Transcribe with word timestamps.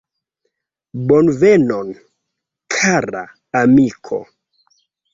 Bonvenon, 1.07 1.93
kara 2.73 3.23
amiko! 3.61 4.25